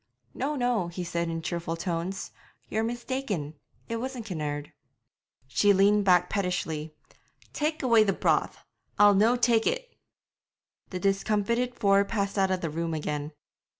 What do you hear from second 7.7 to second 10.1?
away the broth; I'll no' tak' it!'